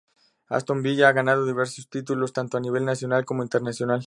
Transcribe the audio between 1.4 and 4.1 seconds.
diversos títulos tanto a nivel nacional como internacional.